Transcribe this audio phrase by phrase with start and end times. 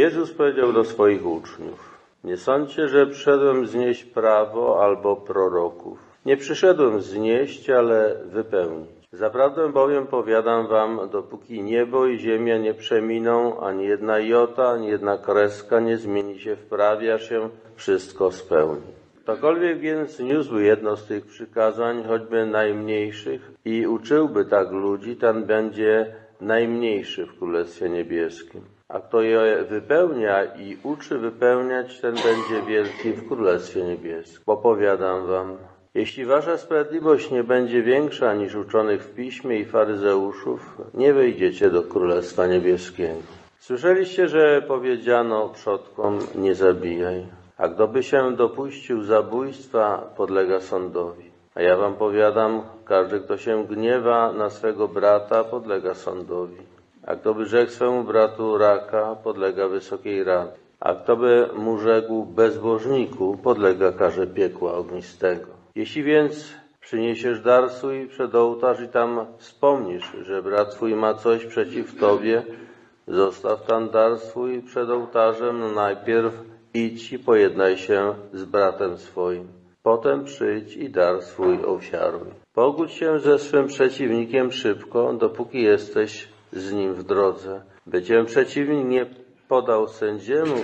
[0.00, 5.98] Jezus powiedział do swoich uczniów, nie sądźcie, że przyszedłem znieść prawo albo proroków.
[6.26, 8.90] Nie przyszedłem znieść, ale wypełnić.
[9.12, 15.18] Zaprawdę bowiem powiadam wam, dopóki niebo i ziemia nie przeminą, ani jedna jota, ani jedna
[15.18, 18.92] kreska nie zmieni się w prawie, się wszystko spełni.
[19.22, 26.14] Ktokolwiek więc niósł jedno z tych przykazań, choćby najmniejszych, i uczyłby tak ludzi, ten będzie
[26.40, 28.79] najmniejszy w Królestwie Niebieskim.
[28.92, 34.42] A kto je wypełnia i uczy wypełniać, ten będzie wielki w Królestwie Niebieskim.
[34.44, 35.56] Popowiadam wam,
[35.94, 41.82] jeśli wasza sprawiedliwość nie będzie większa niż uczonych w piśmie i faryzeuszów, nie wejdziecie do
[41.82, 43.20] Królestwa Niebieskiego.
[43.58, 47.26] Słyszeliście, że powiedziano przodkom, nie zabijaj.
[47.56, 51.30] A kto by się dopuścił zabójstwa, podlega sądowi.
[51.54, 56.56] A ja wam powiadam, każdy, kto się gniewa na swego brata, podlega sądowi.
[57.10, 60.52] A kto by rzekł swemu bratu raka, podlega wysokiej rady.
[60.80, 65.46] A kto by mu rzekł bezbożniku, podlega karze piekła ognistego.
[65.74, 71.46] Jeśli więc przyniesiesz dar swój przed ołtarz i tam wspomnisz, że brat twój ma coś
[71.46, 72.42] przeciw tobie,
[73.08, 76.32] zostaw tam dar swój przed ołtarzem, najpierw
[76.74, 79.48] idź i pojednaj się z bratem swoim.
[79.82, 82.30] Potem przyjdź i dar swój ofiaruj.
[82.54, 87.62] Pogódź się ze swym przeciwnikiem szybko, dopóki jesteś z nim w drodze.
[87.86, 89.06] By cię przeciwnik nie
[89.48, 90.56] podał sędziemu,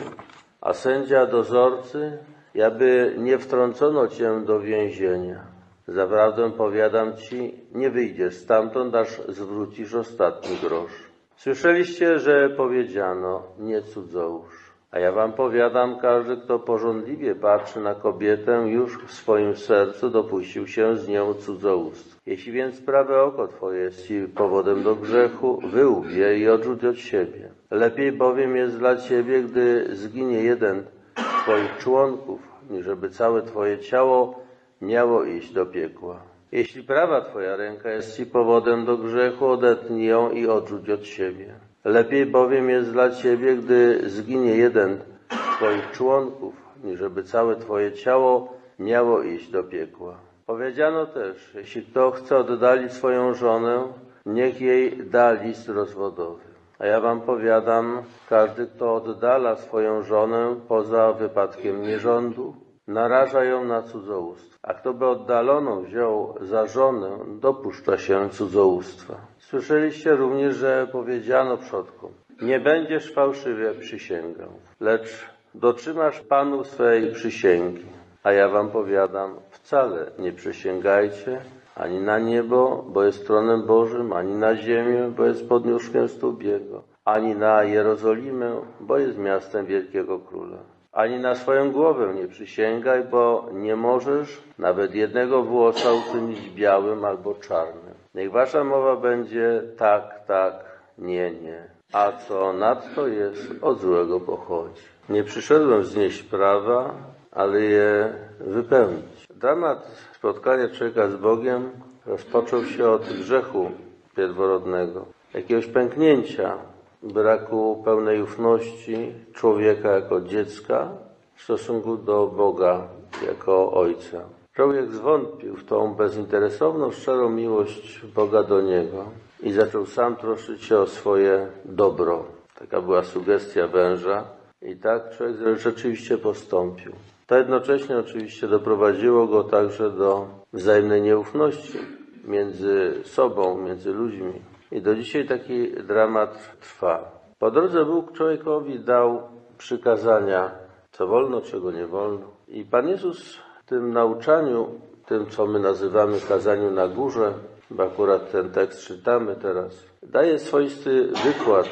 [0.60, 2.18] a sędzia dozorcy,
[2.66, 5.40] aby nie wtrącono cię do więzienia.
[5.88, 11.10] Zaprawdę powiadam ci, nie wyjdziesz stamtąd, aż zwrócisz ostatni grosz.
[11.36, 14.65] Słyszeliście, że powiedziano, nie cudzołóż.
[14.96, 20.66] A ja wam powiadam, każdy, kto porządliwie patrzy na kobietę, już w swoim sercu dopuścił
[20.66, 22.20] się z nią cudzołóstw.
[22.26, 26.98] Jeśli więc prawe oko twoje jest ci powodem do grzechu, wyłów je i odrzuć od
[26.98, 27.50] siebie.
[27.70, 30.84] Lepiej bowiem jest dla ciebie, gdy zginie jeden
[31.18, 34.40] z twoich członków, niżeby całe twoje ciało
[34.80, 36.20] miało iść do piekła.
[36.52, 41.54] Jeśli prawa twoja ręka jest ci powodem do grzechu, odetnij ją i odrzuć od siebie.
[41.86, 44.98] Lepiej bowiem jest dla ciebie, gdy zginie jeden
[45.30, 46.54] z twoich członków,
[46.84, 50.14] niżeby całe twoje ciało miało iść do piekła.
[50.46, 53.82] Powiedziano też, jeśli kto chce oddalić swoją żonę,
[54.26, 56.42] niech jej da list rozwodowy.
[56.78, 62.54] A ja wam powiadam, każdy, kto oddala swoją żonę poza wypadkiem nierządu,
[62.88, 64.58] naraża ją na cudzołóstwo.
[64.62, 69.14] A kto by oddaloną wziął za żonę, dopuszcza się cudzołóstwa.
[69.38, 72.10] Słyszeliście również, że powiedziano przodkom,
[72.42, 74.48] nie będziesz fałszywie przysięgał,
[74.80, 77.86] lecz dotrzymasz Panu swej przysięgi.
[78.22, 81.40] A ja wam powiadam, wcale nie przysięgajcie
[81.74, 86.82] ani na niebo, bo jest tronem Bożym, ani na ziemię, bo jest podnióżkiem stóp Jego,
[87.04, 90.75] ani na Jerozolimę, bo jest miastem wielkiego króla.
[90.96, 97.34] Ani na swoją głowę nie przysięgaj, bo nie możesz nawet jednego włosa uczynić białym albo
[97.34, 97.94] czarnym.
[98.14, 100.54] Niech wasza mowa będzie tak, tak,
[100.98, 101.62] nie, nie.
[101.92, 104.82] A co nadto jest, od złego pochodzi.
[105.08, 106.94] Nie przyszedłem znieść prawa,
[107.32, 109.26] ale je wypełnić.
[109.34, 111.70] Dramat spotkania człowieka z Bogiem
[112.06, 113.70] rozpoczął się od grzechu
[114.16, 116.56] pierworodnego, jakiegoś pęknięcia,
[117.02, 120.88] braku pełnej ufności człowieka jako dziecka
[121.34, 122.88] w stosunku do Boga
[123.26, 124.20] jako Ojca.
[124.52, 129.04] Człowiek zwątpił w tą bezinteresowną, szczerą miłość Boga do niego
[129.42, 132.24] i zaczął sam troszczyć się o swoje dobro.
[132.58, 134.24] Taka była sugestia węża
[134.62, 136.92] i tak człowiek rzeczywiście postąpił.
[137.26, 141.78] To jednocześnie oczywiście doprowadziło go także do wzajemnej nieufności
[142.24, 144.32] między sobą, między ludźmi.
[144.72, 147.10] I do dzisiaj taki dramat trwa.
[147.38, 149.22] Po drodze Bóg człowiekowi dał
[149.58, 150.50] przykazania,
[150.92, 152.26] co wolno, czego nie wolno.
[152.48, 154.68] I Pan Jezus w tym nauczaniu,
[155.06, 157.32] tym co my nazywamy kazaniu na górze,
[157.70, 161.68] bo akurat ten tekst czytamy teraz, daje swoisty wykład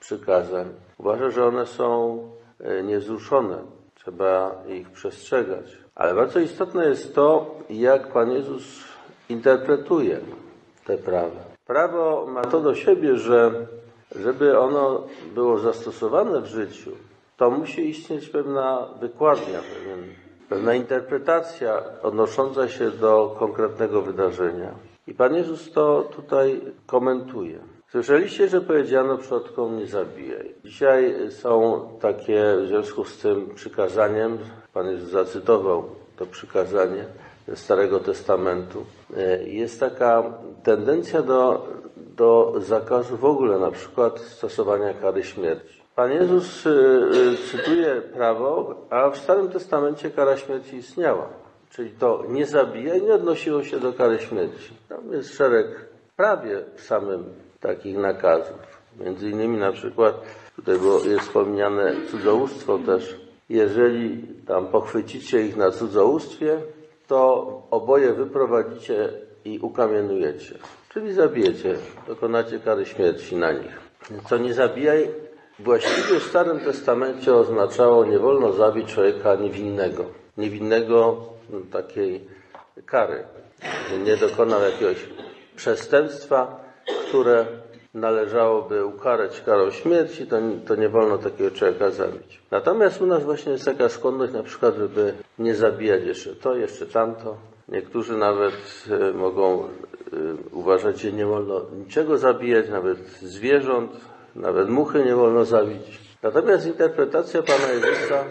[0.00, 0.66] przykazań.
[0.98, 2.18] Uważa, że one są
[2.84, 3.56] niezruszone.
[3.94, 5.78] Trzeba ich przestrzegać.
[5.94, 8.84] Ale bardzo istotne jest to, jak Pan Jezus
[9.28, 10.20] interpretuje
[10.84, 11.47] te prawa.
[11.68, 13.66] Prawo ma to do siebie, że
[14.16, 15.02] żeby ono
[15.34, 16.90] było zastosowane w życiu,
[17.36, 19.60] to musi istnieć pewna wykładnia,
[20.48, 24.74] pewna interpretacja odnosząca się do konkretnego wydarzenia.
[25.06, 27.58] I Pan Jezus to tutaj komentuje.
[27.90, 30.54] Słyszeliście, że powiedziano przodkom nie zabijaj.
[30.64, 34.38] Dzisiaj są takie w związku z tym przykazaniem,
[34.74, 35.84] Pan Jezus zacytował
[36.16, 37.04] to przykazanie
[37.54, 38.84] Starego Testamentu.
[39.44, 40.22] Jest taka
[40.62, 41.66] tendencja do,
[41.96, 45.78] do zakazu w ogóle na przykład stosowania kary śmierci.
[45.96, 51.28] Pan Jezus y, y, cytuje prawo, a w Starym Testamencie kara śmierci istniała.
[51.70, 54.74] Czyli to nie zabijaj nie odnosiło się do kary śmierci.
[54.88, 55.66] Tam jest szereg
[56.16, 57.24] prawie samym
[57.60, 58.56] takich nakazów.
[59.00, 60.14] Między innymi na przykład,
[60.56, 63.20] tutaj było, jest wspomniane cudzołóstwo też.
[63.48, 66.60] Jeżeli tam pochwycicie ich na cudzołóstwie,
[67.08, 69.08] to oboje wyprowadzicie
[69.44, 70.54] i ukamienujecie.
[70.88, 71.74] Czyli zabijecie,
[72.06, 73.80] dokonacie kary śmierci na nich.
[74.28, 75.08] Co nie zabijaj,
[75.58, 80.04] właściwie w Starym Testamencie oznaczało nie wolno zabić człowieka niewinnego.
[80.36, 81.16] Niewinnego
[81.50, 82.24] no, takiej
[82.86, 83.24] kary.
[84.04, 85.06] Nie dokonał jakiegoś
[85.56, 86.64] przestępstwa,
[87.08, 87.46] które
[87.94, 90.36] należałoby ukarać karą śmierci, to,
[90.66, 92.40] to nie wolno takiego człowieka zabić.
[92.50, 96.86] Natomiast u nas właśnie jest taka skłonność na przykład, żeby nie zabijać jeszcze to, jeszcze
[96.86, 97.36] tamto.
[97.68, 99.68] Niektórzy nawet e, mogą e,
[100.52, 103.90] uważać, że nie wolno niczego zabijać, nawet zwierząt,
[104.36, 106.00] nawet muchy nie wolno zabić.
[106.22, 108.24] Natomiast interpretacja Pana Jezusa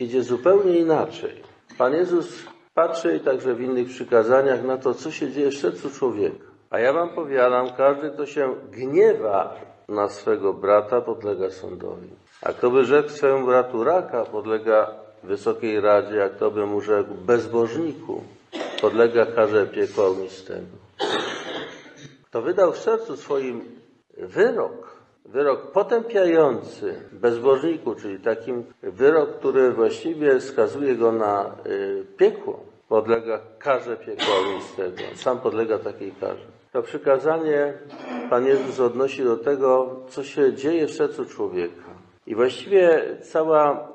[0.00, 1.42] idzie zupełnie inaczej.
[1.78, 2.42] Pan Jezus
[2.74, 6.51] patrzy także w innych przykazaniach na to, co się dzieje w sercu człowieka.
[6.72, 9.54] A ja wam powiadam, każdy, kto się gniewa
[9.88, 12.08] na swego brata, podlega sądowi.
[12.42, 14.90] A kto by rzekł swemu bratu raka, podlega
[15.22, 18.22] Wysokiej Radzie, a kto by mu rzekł bezbożniku,
[18.80, 20.76] podlega karze piekła ognistego.
[22.26, 23.64] Kto wydał w sercu swoim
[24.18, 33.40] wyrok, wyrok potępiający bezbożniku, czyli takim wyrok, który właściwie skazuje go na y, piekło, podlega
[33.58, 35.02] karze piekła ognistego.
[35.14, 36.61] Sam podlega takiej karze.
[36.72, 37.74] To przykazanie
[38.30, 41.82] Pan Jezus odnosi do tego, co się dzieje w sercu człowieka.
[42.26, 43.92] I właściwie cała,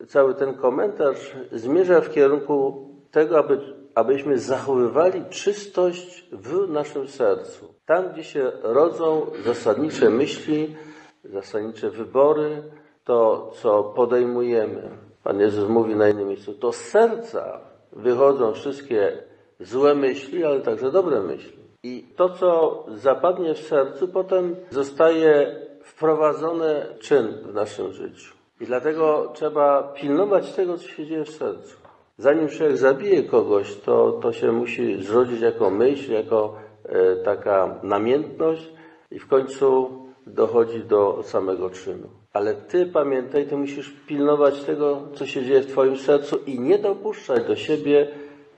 [0.00, 3.60] y, cały ten komentarz zmierza w kierunku tego, aby,
[3.94, 7.74] abyśmy zachowywali czystość w naszym sercu.
[7.86, 10.76] Tam, gdzie się rodzą zasadnicze myśli,
[11.24, 12.62] zasadnicze wybory,
[13.04, 14.90] to, co podejmujemy.
[15.24, 17.60] Pan Jezus mówi na innym miejscu, to z serca
[17.92, 19.22] wychodzą wszystkie
[19.60, 21.61] złe myśli, ale także dobre myśli.
[21.84, 28.34] I to, co zapadnie w sercu, potem zostaje wprowadzone czyn w naszym życiu.
[28.60, 31.76] I dlatego trzeba pilnować tego, co się dzieje w sercu.
[32.18, 38.72] Zanim człowiek zabije kogoś, to, to się musi zrodzić jako myśl, jako e, taka namiętność
[39.10, 39.90] i w końcu
[40.26, 42.08] dochodzi do samego czynu.
[42.32, 46.78] Ale ty pamiętaj, ty musisz pilnować tego, co się dzieje w twoim sercu i nie
[46.78, 48.08] dopuszczać do siebie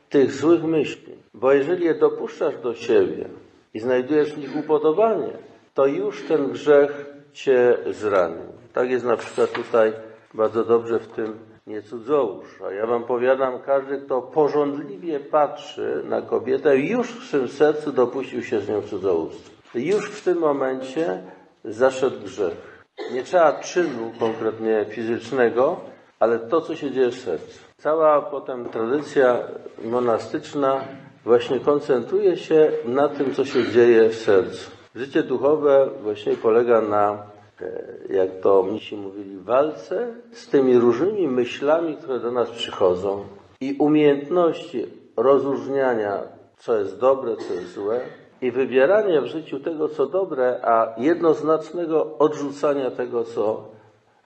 [0.09, 1.24] tych złych myśli.
[1.35, 3.29] Bo jeżeli je dopuszczasz do siebie
[3.75, 5.33] i znajdujesz w nich upodobanie,
[5.75, 8.47] to już ten grzech cię zranił.
[8.73, 9.93] Tak jest na przykład tutaj
[10.35, 12.47] bardzo dobrze w tym nie cudzołóż.
[12.69, 18.43] A ja wam powiadam, każdy, kto porządliwie patrzy na kobietę, już w swym sercu dopuścił
[18.43, 19.51] się z nią cudzołóstwa.
[19.75, 21.23] Już w tym momencie
[21.65, 22.85] zaszedł grzech.
[23.13, 25.81] Nie trzeba czynu konkretnie fizycznego,
[26.21, 27.59] ale to, co się dzieje w sercu.
[27.77, 29.39] Cała potem tradycja
[29.85, 30.85] monastyczna
[31.25, 34.71] właśnie koncentruje się na tym, co się dzieje w sercu.
[34.95, 37.23] Życie duchowe właśnie polega na,
[37.61, 43.25] e, jak to mnisi mówili, walce z tymi różnymi myślami, które do nas przychodzą
[43.61, 44.87] i umiejętności
[45.17, 46.23] rozróżniania,
[46.57, 48.01] co jest dobre, co jest złe
[48.43, 53.65] i wybierania w życiu tego, co dobre, a jednoznacznego odrzucania tego, co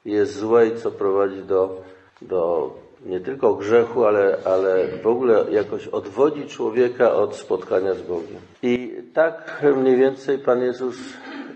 [0.05, 1.81] jest złe i co prowadzi do,
[2.23, 2.71] do
[3.07, 8.41] nie tylko grzechu, ale, ale w ogóle jakoś odwodzi człowieka od spotkania z Bogiem.
[8.63, 10.97] I tak mniej więcej Pan Jezus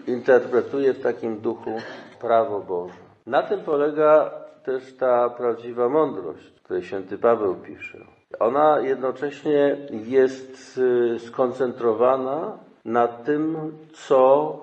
[0.07, 1.71] interpretuje w takim duchu
[2.21, 2.95] prawo Boże.
[3.27, 4.31] Na tym polega
[4.65, 7.99] też ta prawdziwa mądrość, której święty Paweł pisze.
[8.41, 13.57] Ona jednocześnie jest y, skoncentrowana na tym,
[13.93, 14.59] co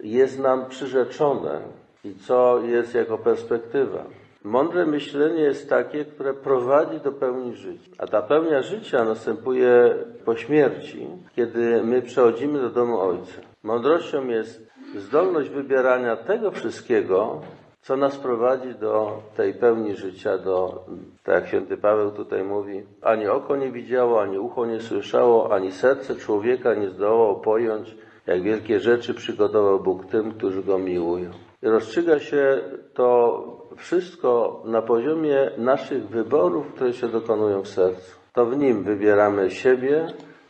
[0.00, 1.60] jest nam przyrzeczone
[2.04, 4.04] i co jest jako perspektywa.
[4.44, 7.90] Mądre myślenie jest takie, które prowadzi do pełni życia.
[7.98, 13.40] A ta pełnia życia następuje po śmierci, kiedy my przechodzimy do domu Ojca.
[13.62, 17.40] Mądrością jest zdolność wybierania tego wszystkiego,
[17.82, 20.84] co nas prowadzi do tej pełni życia, do,
[21.22, 25.72] tak jak święty Paweł tutaj mówi, ani oko nie widziało, ani ucho nie słyszało, ani
[25.72, 27.96] serce człowieka nie zdołało pojąć,
[28.26, 31.30] jak wielkie rzeczy przygotował Bóg tym, którzy Go miłują.
[31.64, 32.60] Rozstrzyga się
[32.94, 33.42] to
[33.76, 38.16] wszystko na poziomie naszych wyborów, które się dokonują w sercu.
[38.32, 40.06] To w nim wybieramy siebie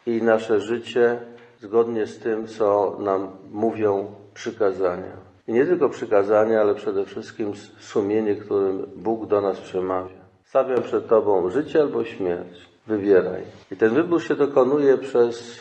[0.06, 1.18] i nasze życie
[1.59, 5.16] zgodnie z tym, co nam mówią przykazania.
[5.49, 10.25] I nie tylko przykazania, ale przede wszystkim sumienie, którym Bóg do nas przemawia.
[10.44, 12.68] Stawiam przed Tobą życie albo śmierć.
[12.87, 13.42] Wybieraj.
[13.71, 15.61] I ten wybór się dokonuje przez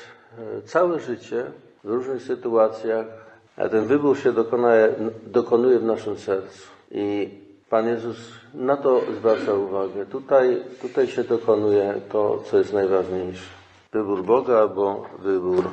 [0.58, 1.46] e, całe życie
[1.84, 3.23] w różnych sytuacjach
[3.58, 4.94] A ten wybór się dokonuje,
[5.28, 6.68] dokonuje w naszym sercu.
[6.92, 7.30] I
[7.70, 8.18] Pan Jezus
[8.54, 10.06] na to zwraca uwagę.
[10.06, 13.50] Tutaj, tutaj się dokonuje to, co jest najważniejsze.
[13.92, 15.64] Wybór Boga albo wybór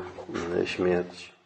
[0.53, 1.40] mm, śmierci.